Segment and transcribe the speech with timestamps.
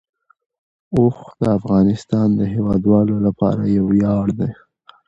[0.95, 4.51] اوښ د افغانستان د هیوادوالو لپاره یو ویاړ دی.